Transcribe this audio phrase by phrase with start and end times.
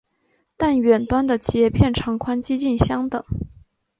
[0.57, 3.23] 但远端的节片长宽几近相等。